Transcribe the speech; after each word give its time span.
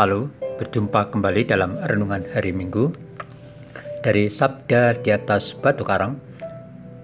Halo, 0.00 0.32
berjumpa 0.56 1.12
kembali 1.12 1.44
dalam 1.44 1.76
renungan 1.76 2.24
hari 2.32 2.56
Minggu 2.56 2.88
dari 4.00 4.32
Sabda 4.32 4.96
di 4.96 5.12
atas 5.12 5.52
Batu 5.52 5.84
Karang 5.84 6.16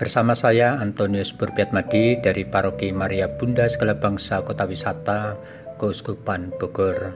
bersama 0.01 0.33
saya 0.33 0.80
Antonius 0.80 1.37
Burbiatmadi 1.37 2.24
dari 2.24 2.48
Paroki 2.48 2.96
Maria 2.96 3.29
Bunda 3.29 3.69
Segala 3.69 4.01
Bangsa 4.01 4.40
Kota 4.48 4.64
Wisata 4.64 5.37
Keuskupan 5.77 6.56
Bogor. 6.56 7.13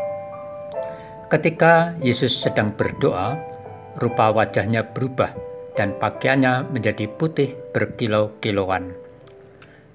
Ketika 1.30 1.94
Yesus 2.02 2.34
sedang 2.34 2.74
berdoa, 2.74 3.38
rupa 4.02 4.34
wajahnya 4.34 4.90
berubah 4.90 5.32
dan 5.78 5.96
pakaiannya 5.96 6.74
menjadi 6.74 7.08
putih 7.08 7.56
berkilau-kilauan. 7.72 8.92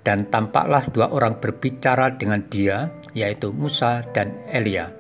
Dan 0.07 0.31
tampaklah 0.31 0.87
dua 0.95 1.11
orang 1.11 1.43
berbicara 1.43 2.15
dengan 2.15 2.47
dia, 2.47 2.95
yaitu 3.11 3.51
Musa 3.51 4.07
dan 4.15 4.39
Elia. 4.47 4.95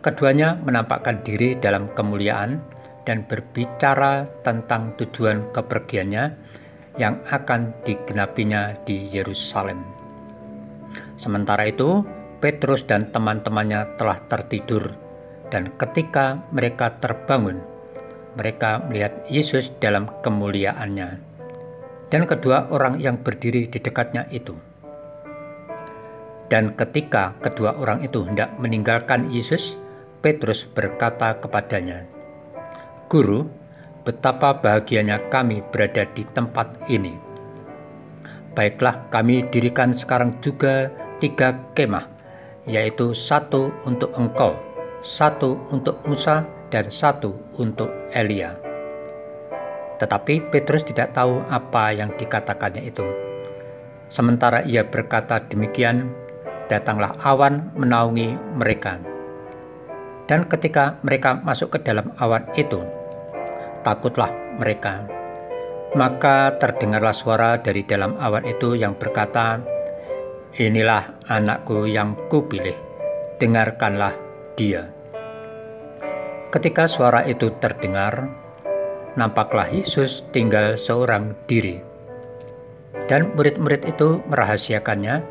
Keduanya 0.00 0.56
menampakkan 0.56 1.20
diri 1.20 1.60
dalam 1.60 1.92
kemuliaan 1.92 2.79
dan 3.10 3.26
berbicara 3.26 4.30
tentang 4.46 4.94
tujuan 4.94 5.50
kepergiannya 5.50 6.30
yang 6.94 7.18
akan 7.26 7.74
digenapinya 7.82 8.78
di 8.86 9.10
Yerusalem. 9.10 9.82
Sementara 11.18 11.66
itu, 11.66 12.06
Petrus 12.38 12.86
dan 12.86 13.10
teman-temannya 13.10 13.98
telah 13.98 14.22
tertidur, 14.30 14.94
dan 15.50 15.74
ketika 15.74 16.38
mereka 16.54 17.02
terbangun, 17.02 17.58
mereka 18.38 18.78
melihat 18.86 19.26
Yesus 19.26 19.74
dalam 19.82 20.06
kemuliaannya, 20.22 21.18
dan 22.14 22.22
kedua 22.30 22.70
orang 22.70 23.02
yang 23.02 23.18
berdiri 23.18 23.66
di 23.66 23.82
dekatnya 23.82 24.30
itu. 24.30 24.54
Dan 26.46 26.78
ketika 26.78 27.34
kedua 27.42 27.74
orang 27.74 28.06
itu 28.06 28.22
hendak 28.22 28.54
meninggalkan 28.62 29.34
Yesus, 29.34 29.74
Petrus 30.22 30.62
berkata 30.66 31.38
kepadanya, 31.42 32.19
Guru, 33.10 33.42
betapa 34.06 34.62
bahagianya 34.62 35.18
kami 35.34 35.66
berada 35.66 36.06
di 36.14 36.22
tempat 36.22 36.78
ini. 36.86 37.18
Baiklah 38.54 39.10
kami 39.10 39.50
dirikan 39.50 39.90
sekarang 39.90 40.38
juga 40.38 40.94
tiga 41.18 41.58
kemah, 41.74 42.06
yaitu 42.70 43.10
satu 43.10 43.74
untuk 43.82 44.14
engkau, 44.14 44.54
satu 45.02 45.58
untuk 45.74 45.98
Musa, 46.06 46.46
dan 46.70 46.86
satu 46.86 47.34
untuk 47.58 47.90
Elia. 48.14 48.54
Tetapi 49.98 50.46
Petrus 50.54 50.86
tidak 50.86 51.10
tahu 51.10 51.42
apa 51.50 51.90
yang 51.90 52.14
dikatakannya 52.14 52.86
itu. 52.86 53.10
Sementara 54.06 54.62
ia 54.62 54.86
berkata 54.86 55.42
demikian, 55.50 56.14
datanglah 56.70 57.10
awan 57.26 57.74
menaungi 57.74 58.38
mereka. 58.54 59.02
Dan 60.30 60.46
ketika 60.46 61.02
mereka 61.02 61.42
masuk 61.42 61.74
ke 61.74 61.82
dalam 61.82 62.14
awan 62.22 62.46
itu, 62.54 62.99
takutlah 63.82 64.30
mereka. 64.58 65.06
Maka 65.98 66.54
terdengarlah 66.60 67.14
suara 67.14 67.58
dari 67.58 67.82
dalam 67.82 68.14
awan 68.14 68.46
itu 68.46 68.78
yang 68.78 68.94
berkata, 68.94 69.58
Inilah 70.54 71.18
anakku 71.30 71.86
yang 71.86 72.18
kupilih, 72.26 72.74
dengarkanlah 73.38 74.14
dia. 74.58 74.90
Ketika 76.50 76.90
suara 76.90 77.22
itu 77.26 77.54
terdengar, 77.62 78.26
nampaklah 79.14 79.70
Yesus 79.70 80.26
tinggal 80.34 80.74
seorang 80.74 81.38
diri. 81.46 81.78
Dan 83.06 83.30
murid-murid 83.38 83.86
itu 83.86 84.18
merahasiakannya, 84.26 85.22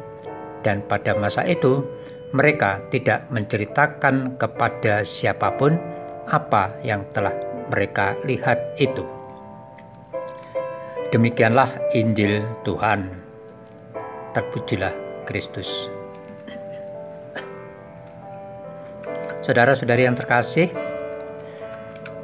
dan 0.63 0.83
pada 0.87 1.15
masa 1.15 1.43
itu 1.47 1.83
mereka 2.31 2.83
tidak 2.91 3.27
menceritakan 3.31 4.39
kepada 4.39 5.03
siapa 5.03 5.55
pun 5.55 5.75
apa 6.29 6.77
yang 6.85 7.03
telah 7.09 7.33
mereka 7.69 8.17
lihat 8.25 8.75
itu. 8.81 9.05
Demikianlah 11.09 11.73
Injil 11.97 12.45
Tuhan. 12.61 13.09
Terpujilah 14.29 14.93
Kristus. 15.25 15.89
Saudara-saudari 19.41 20.05
yang 20.05 20.13
terkasih, 20.13 20.69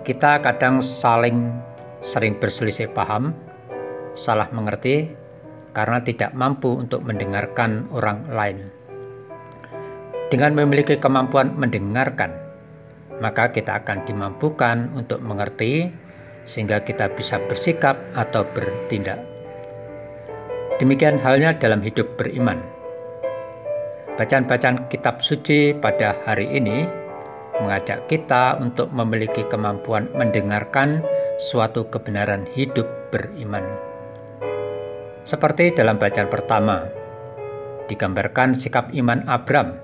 kita 0.06 0.38
kadang 0.46 0.86
saling 0.86 1.50
sering 2.06 2.38
berselisih 2.38 2.94
paham, 2.94 3.34
salah 4.14 4.46
mengerti 4.54 5.10
karena 5.74 6.06
tidak 6.06 6.38
mampu 6.38 6.78
untuk 6.78 7.02
mendengarkan 7.02 7.90
orang 7.90 8.30
lain. 8.30 8.70
Dengan 10.30 10.54
memiliki 10.54 11.02
kemampuan 11.02 11.58
mendengarkan, 11.58 12.45
maka 13.24 13.52
kita 13.52 13.84
akan 13.84 14.04
dimampukan 14.04 14.92
untuk 14.96 15.24
mengerti 15.24 15.92
sehingga 16.46 16.86
kita 16.86 17.12
bisa 17.16 17.42
bersikap 17.48 17.98
atau 18.14 18.46
bertindak. 18.54 19.20
Demikian 20.78 21.18
halnya 21.24 21.56
dalam 21.56 21.80
hidup 21.82 22.20
beriman. 22.20 22.60
Bacaan-bacaan 24.16 24.88
kitab 24.88 25.20
suci 25.20 25.76
pada 25.76 26.16
hari 26.24 26.48
ini 26.56 26.88
mengajak 27.60 28.08
kita 28.12 28.60
untuk 28.60 28.92
memiliki 28.92 29.48
kemampuan 29.48 30.12
mendengarkan 30.16 31.04
suatu 31.40 31.88
kebenaran 31.88 32.48
hidup 32.52 32.88
beriman. 33.12 33.64
Seperti 35.24 35.74
dalam 35.74 35.98
bacaan 35.98 36.30
pertama, 36.30 36.86
digambarkan 37.88 38.54
sikap 38.56 38.92
iman 38.94 39.24
Abram 39.26 39.80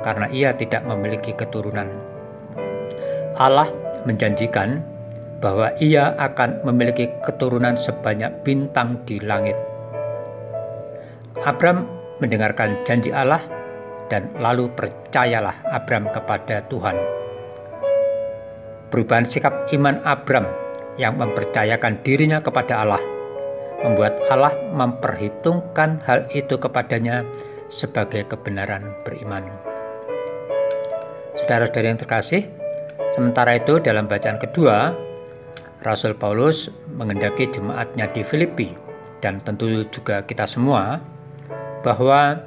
karena 0.00 0.26
ia 0.32 0.56
tidak 0.56 0.82
memiliki 0.88 1.36
keturunan 1.36 2.09
Allah 3.40 3.72
menjanjikan 4.04 4.84
bahwa 5.40 5.72
ia 5.80 6.12
akan 6.20 6.60
memiliki 6.68 7.08
keturunan 7.24 7.72
sebanyak 7.72 8.44
bintang 8.44 9.00
di 9.08 9.16
langit. 9.24 9.56
Abram 11.40 11.88
mendengarkan 12.20 12.84
janji 12.84 13.08
Allah 13.08 13.40
dan 14.12 14.28
lalu 14.36 14.68
percayalah 14.76 15.56
Abram 15.72 16.12
kepada 16.12 16.60
Tuhan. 16.68 17.00
Perubahan 18.92 19.24
sikap 19.24 19.72
iman 19.72 20.04
Abram 20.04 20.44
yang 21.00 21.16
mempercayakan 21.16 22.04
dirinya 22.04 22.44
kepada 22.44 22.84
Allah 22.84 23.00
membuat 23.80 24.20
Allah 24.28 24.52
memperhitungkan 24.76 26.04
hal 26.04 26.28
itu 26.36 26.60
kepadanya 26.60 27.24
sebagai 27.72 28.28
kebenaran 28.28 28.92
beriman. 29.08 29.48
Saudara-saudara 31.40 31.86
yang 31.88 31.96
terkasih, 31.96 32.59
Sementara 33.10 33.58
itu 33.58 33.82
dalam 33.82 34.06
bacaan 34.06 34.38
kedua, 34.38 34.94
Rasul 35.82 36.14
Paulus 36.14 36.70
mengendaki 36.94 37.50
jemaatnya 37.50 38.06
di 38.12 38.22
Filipi. 38.22 38.70
Dan 39.20 39.42
tentu 39.44 39.84
juga 39.92 40.24
kita 40.24 40.48
semua 40.48 40.96
bahwa 41.84 42.40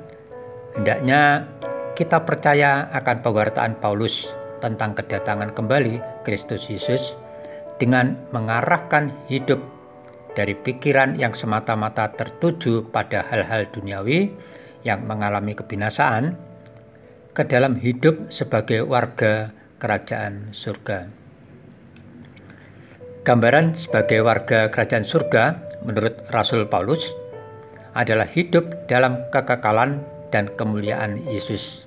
hendaknya 0.73 1.45
kita 1.93 2.25
percaya 2.25 2.89
akan 2.89 3.21
pewartaan 3.21 3.77
Paulus 3.77 4.33
tentang 4.57 4.97
kedatangan 4.97 5.53
kembali 5.53 6.25
Kristus 6.25 6.65
Yesus 6.71 7.13
dengan 7.77 8.17
mengarahkan 8.33 9.13
hidup 9.29 9.61
dari 10.33 10.57
pikiran 10.57 11.13
yang 11.19 11.37
semata-mata 11.37 12.09
tertuju 12.09 12.89
pada 12.89 13.21
hal-hal 13.29 13.69
duniawi 13.69 14.33
yang 14.81 15.05
mengalami 15.05 15.53
kebinasaan 15.53 16.33
ke 17.37 17.45
dalam 17.45 17.77
hidup 17.77 18.33
sebagai 18.33 18.81
warga 18.85 19.53
kerajaan 19.83 20.55
surga. 20.55 21.11
Gambaran 23.27 23.75
sebagai 23.75 24.23
warga 24.23 24.71
kerajaan 24.71 25.03
surga 25.03 25.59
menurut 25.83 26.23
Rasul 26.31 26.71
Paulus 26.71 27.11
adalah 27.91 28.23
hidup 28.23 28.87
dalam 28.87 29.27
kekekalan 29.27 29.99
dan 30.31 30.47
kemuliaan 30.55 31.19
Yesus. 31.27 31.83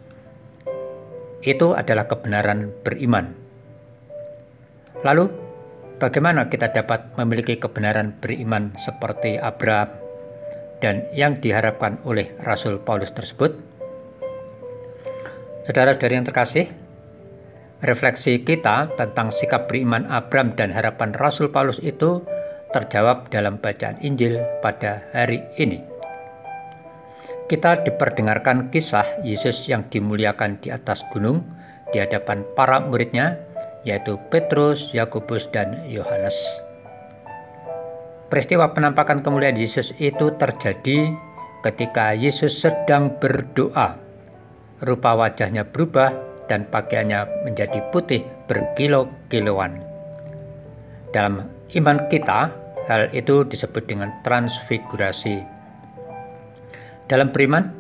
Itu 1.41 1.73
adalah 1.73 2.05
kebenaran 2.05 2.69
beriman. 2.85 3.33
Lalu, 5.01 5.33
bagaimana 5.97 6.53
kita 6.53 6.77
dapat 6.77 7.17
memiliki 7.17 7.57
kebenaran 7.57 8.13
beriman 8.21 8.77
seperti 8.77 9.41
Abraham 9.41 9.89
dan 10.85 11.09
yang 11.17 11.41
diharapkan 11.41 11.97
oleh 12.05 12.37
Rasul 12.45 12.77
Paulus 12.77 13.13
tersebut? 13.17 13.57
Saudara-saudari 15.67 16.15
yang 16.15 16.27
terkasih, 16.29 16.86
refleksi 17.85 18.41
kita 18.41 18.89
tentang 18.97 19.29
sikap 19.29 19.69
beriman 19.69 20.09
Abram 20.09 20.57
dan 20.57 20.73
harapan 20.73 21.13
Rasul 21.13 21.53
Paulus 21.53 21.77
itu 21.85 22.25
terjawab 22.73 23.29
dalam 23.29 23.61
bacaan 23.61 24.01
Injil 24.01 24.41
pada 24.65 25.05
hari 25.13 25.45
ini. 25.61 25.85
Kita 27.47 27.79
diperdengarkan 27.87 28.75
kisah 28.75 29.23
Yesus 29.23 29.71
yang 29.71 29.87
dimuliakan 29.87 30.59
di 30.59 30.75
atas 30.75 31.07
gunung 31.15 31.47
di 31.95 32.03
hadapan 32.03 32.43
para 32.59 32.83
muridnya, 32.83 33.39
yaitu 33.87 34.19
Petrus, 34.35 34.91
Yakobus, 34.91 35.47
dan 35.55 35.87
Yohanes. 35.87 36.35
Peristiwa 38.27 38.75
penampakan 38.75 39.23
kemuliaan 39.23 39.55
Yesus 39.55 39.95
itu 40.03 40.35
terjadi 40.35 41.15
ketika 41.63 42.19
Yesus 42.19 42.59
sedang 42.59 43.15
berdoa. 43.23 44.03
Rupa 44.83 45.15
wajahnya 45.15 45.63
berubah 45.63 46.26
dan 46.47 46.67
pakaiannya 46.71 47.47
menjadi 47.47 47.83
putih 47.91 48.23
berkilo-kiloan. 48.47 49.83
Dalam 51.11 51.47
iman 51.75 51.99
kita, 52.11 52.51
hal 52.87 53.11
itu 53.11 53.43
disebut 53.47 53.87
dengan 53.87 54.11
transfigurasi. 54.23 55.43
Dalam 57.07 57.31
beriman, 57.31 57.71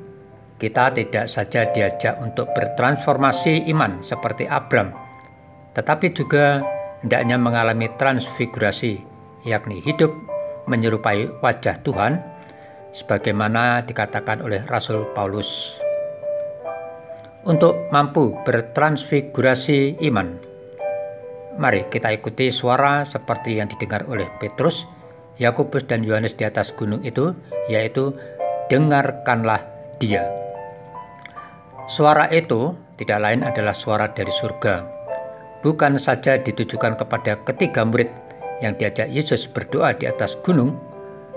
kita 0.57 0.95
tidak 0.95 1.27
saja 1.31 1.69
diajak 1.71 2.17
untuk 2.23 2.51
bertransformasi 2.55 3.69
iman 3.71 4.01
seperti 4.01 4.49
Abram, 4.49 4.95
tetapi 5.75 6.15
juga 6.15 6.65
hendaknya 7.05 7.37
mengalami 7.37 7.91
transfigurasi, 7.99 9.03
yakni 9.45 9.83
hidup 9.85 10.11
menyerupai 10.67 11.29
wajah 11.45 11.79
Tuhan, 11.85 12.19
sebagaimana 12.91 13.85
dikatakan 13.85 14.41
oleh 14.43 14.65
Rasul 14.67 15.07
Paulus 15.13 15.79
untuk 17.47 17.87
mampu 17.95 18.35
bertransfigurasi 18.43 20.03
iman. 20.11 20.35
Mari 21.57 21.89
kita 21.89 22.13
ikuti 22.13 22.53
suara 22.53 23.07
seperti 23.07 23.57
yang 23.57 23.71
didengar 23.71 24.05
oleh 24.11 24.29
Petrus, 24.43 24.85
Yakobus 25.41 25.89
dan 25.89 26.05
Yohanes 26.05 26.37
di 26.37 26.45
atas 26.45 26.75
gunung 26.75 27.01
itu, 27.07 27.33
yaitu 27.71 28.13
dengarkanlah 28.69 29.65
dia. 30.03 30.27
Suara 31.87 32.29
itu 32.35 32.75
tidak 32.99 33.23
lain 33.23 33.41
adalah 33.47 33.73
suara 33.73 34.11
dari 34.11 34.29
surga. 34.29 34.85
Bukan 35.63 35.97
saja 35.97 36.37
ditujukan 36.37 36.99
kepada 36.99 37.41
ketiga 37.47 37.87
murid 37.87 38.11
yang 38.61 38.75
diajak 38.77 39.09
Yesus 39.09 39.47
berdoa 39.49 39.95
di 39.95 40.05
atas 40.11 40.37
gunung, 40.43 40.77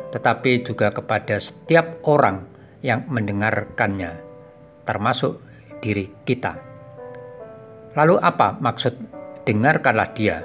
tetapi 0.09 0.65
juga 0.65 0.89
kepada 0.89 1.37
setiap 1.37 2.01
orang 2.09 2.43
yang 2.81 3.05
mendengarkannya, 3.07 4.19
termasuk 4.83 5.48
diri 5.79 6.07
kita. 6.27 6.55
Lalu 7.97 8.15
apa 8.21 8.55
maksud 8.61 8.93
dengarkanlah 9.43 10.09
dia? 10.13 10.37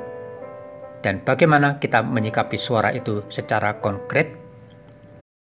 Dan 1.05 1.21
bagaimana 1.21 1.77
kita 1.77 2.01
menyikapi 2.01 2.57
suara 2.57 2.89
itu 2.97 3.29
secara 3.29 3.77
konkret? 3.77 4.33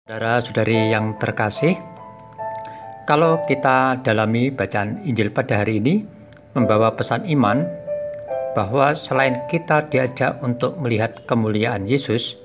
Saudara-saudari 0.06 0.94
yang 0.94 1.18
terkasih, 1.18 1.74
kalau 3.10 3.42
kita 3.50 4.00
dalami 4.06 4.54
bacaan 4.54 5.02
Injil 5.04 5.34
pada 5.34 5.66
hari 5.66 5.82
ini, 5.82 6.06
membawa 6.54 6.94
pesan 6.94 7.26
iman 7.26 7.66
bahwa 8.54 8.94
selain 8.94 9.46
kita 9.50 9.90
diajak 9.90 10.38
untuk 10.46 10.78
melihat 10.78 11.26
kemuliaan 11.26 11.90
Yesus, 11.90 12.38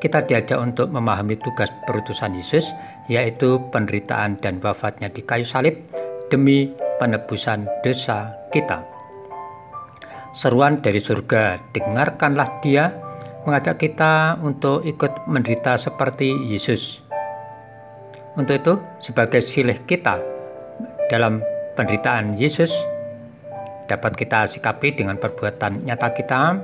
kita 0.00 0.28
diajak 0.28 0.60
untuk 0.60 0.92
memahami 0.92 1.40
tugas 1.40 1.72
perutusan 1.88 2.36
Yesus, 2.36 2.68
yaitu 3.08 3.60
penderitaan 3.72 4.36
dan 4.44 4.60
wafatnya 4.60 5.08
di 5.08 5.24
kayu 5.24 5.44
salib, 5.44 5.76
demi 6.28 6.72
penebusan 6.98 7.68
dosa 7.84 8.34
kita. 8.50 8.82
Seruan 10.36 10.84
dari 10.84 11.00
surga, 11.00 11.72
dengarkanlah 11.72 12.60
dia 12.60 12.92
mengajak 13.48 13.78
kita 13.78 14.36
untuk 14.42 14.84
ikut 14.84 15.30
menderita 15.30 15.78
seperti 15.80 16.34
Yesus. 16.50 17.00
Untuk 18.36 18.60
itu, 18.60 18.74
sebagai 19.00 19.40
silih 19.40 19.80
kita 19.88 20.20
dalam 21.08 21.40
penderitaan 21.72 22.36
Yesus, 22.36 22.74
dapat 23.88 24.12
kita 24.12 24.44
sikapi 24.44 24.92
dengan 24.92 25.16
perbuatan 25.16 25.88
nyata 25.88 26.12
kita, 26.12 26.60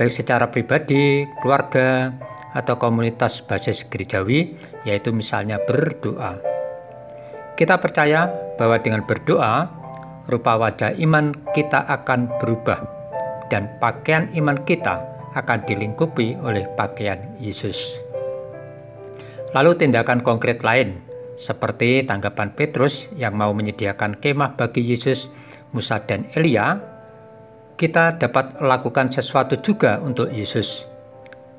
baik 0.00 0.10
secara 0.10 0.50
pribadi, 0.50 1.22
keluarga, 1.38 2.10
atau 2.52 2.74
komunitas 2.76 3.40
basis 3.44 3.86
gerejawi, 3.86 4.56
yaitu 4.84 5.14
misalnya 5.14 5.62
berdoa. 5.62 6.51
Kita 7.52 7.76
percaya 7.76 8.32
bahwa 8.56 8.80
dengan 8.80 9.04
berdoa, 9.04 9.68
rupa 10.26 10.56
wajah 10.56 10.96
iman 11.02 11.34
kita 11.52 11.84
akan 11.84 12.30
berubah 12.40 12.80
dan 13.52 13.68
pakaian 13.82 14.32
iman 14.38 14.56
kita 14.64 15.02
akan 15.36 15.64
dilingkupi 15.68 16.40
oleh 16.40 16.64
pakaian 16.76 17.20
Yesus. 17.36 18.00
Lalu 19.52 19.76
tindakan 19.76 20.24
konkret 20.24 20.64
lain, 20.64 21.04
seperti 21.36 22.08
tanggapan 22.08 22.56
Petrus 22.56 23.08
yang 23.16 23.36
mau 23.36 23.52
menyediakan 23.52 24.16
kemah 24.16 24.56
bagi 24.56 24.80
Yesus, 24.80 25.28
Musa, 25.76 26.00
dan 26.04 26.28
Elia, 26.32 26.80
kita 27.76 28.16
dapat 28.16 28.60
lakukan 28.64 29.12
sesuatu 29.12 29.60
juga 29.60 30.00
untuk 30.00 30.32
Yesus. 30.32 30.88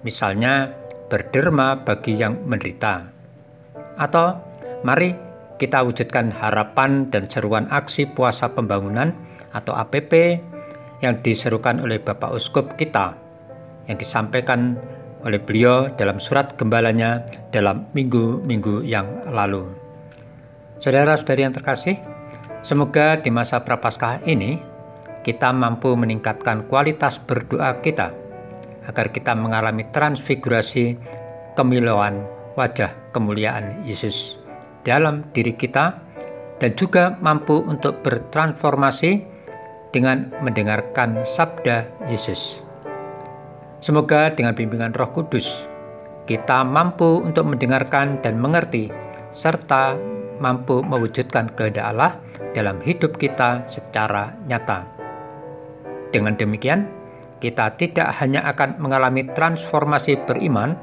Misalnya, 0.02 0.74
berderma 1.10 1.78
bagi 1.86 2.18
yang 2.18 2.42
menderita. 2.50 3.14
Atau, 3.98 4.42
mari 4.82 5.14
kita 5.62 5.86
wujudkan 5.86 6.34
harapan 6.34 7.10
dan 7.14 7.30
seruan 7.30 7.70
aksi 7.70 8.10
puasa 8.10 8.52
pembangunan 8.52 9.14
atau 9.54 9.78
APP 9.78 10.42
yang 11.04 11.20
diserukan 11.22 11.84
oleh 11.84 12.00
Bapak 12.02 12.34
Uskup 12.34 12.80
kita 12.80 13.14
yang 13.86 13.98
disampaikan 14.00 14.80
oleh 15.24 15.40
beliau 15.40 15.92
dalam 15.96 16.20
surat 16.20 16.56
gembalanya 16.60 17.24
dalam 17.52 17.88
minggu-minggu 17.96 18.84
yang 18.84 19.08
lalu. 19.32 19.72
Saudara-saudari 20.84 21.48
yang 21.48 21.56
terkasih, 21.56 21.96
semoga 22.60 23.16
di 23.20 23.32
masa 23.32 23.64
Prapaskah 23.64 24.24
ini 24.28 24.60
kita 25.24 25.56
mampu 25.56 25.96
meningkatkan 25.96 26.68
kualitas 26.68 27.16
berdoa 27.24 27.80
kita 27.80 28.12
agar 28.84 29.16
kita 29.16 29.32
mengalami 29.32 29.88
transfigurasi 29.96 31.00
kemilauan 31.56 32.28
wajah 32.60 32.92
kemuliaan 33.16 33.88
Yesus 33.88 34.43
dalam 34.84 35.28
diri 35.32 35.56
kita 35.56 36.00
dan 36.60 36.72
juga 36.75 37.20
mampu 37.20 37.60
untuk 37.63 38.04
bertransformasi 38.04 39.24
dengan 39.92 40.32
mendengarkan 40.40 41.24
sabda 41.28 41.88
Yesus. 42.08 42.63
Semoga 43.84 44.32
dengan 44.32 44.56
bimbingan 44.56 44.96
Roh 44.96 45.12
Kudus 45.12 45.74
kita 46.24 46.63
mampu 46.63 47.20
untuk 47.20 47.52
mendengarkan 47.52 48.24
dan 48.24 48.40
mengerti 48.40 48.88
serta 49.36 50.00
mampu 50.40 50.80
mewujudkan 50.80 51.52
kehendak 51.52 51.92
Allah 51.92 52.12
dalam 52.56 52.80
hidup 52.80 53.20
kita 53.20 53.68
secara 53.68 54.32
nyata. 54.48 54.88
Dengan 56.16 56.38
demikian, 56.38 56.88
kita 57.44 57.75
tidak 57.75 58.13
hanya 58.24 58.46
akan 58.48 58.80
mengalami 58.80 59.28
transformasi 59.28 60.24
beriman, 60.24 60.78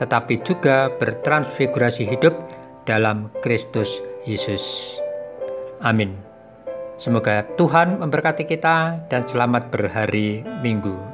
tetapi 0.00 0.42
juga 0.42 0.90
bertransfigurasi 0.90 2.08
hidup 2.08 2.34
dalam 2.84 3.32
Kristus 3.40 4.00
Yesus. 4.24 4.96
Amin. 5.84 6.16
Semoga 6.94 7.42
Tuhan 7.58 7.98
memberkati 7.98 8.46
kita 8.46 9.08
dan 9.10 9.26
selamat 9.26 9.68
berhari 9.74 10.46
Minggu. 10.62 11.13